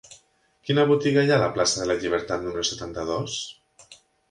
[0.69, 3.39] Quina botiga hi ha a la plaça de la Llibertat número setanta-dos?